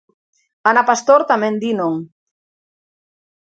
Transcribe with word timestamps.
Ana 0.69 0.83
Pastor 0.89 1.21
tamén 1.31 1.55
di 1.61 1.71
non. 1.79 1.93